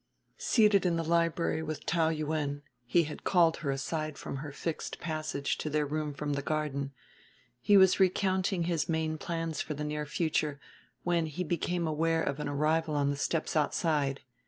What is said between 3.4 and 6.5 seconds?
her aside from her fixed passage to their room from the